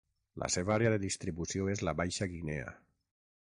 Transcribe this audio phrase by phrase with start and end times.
[0.43, 2.73] La seva àrea de distribució és la Baixa Guinea.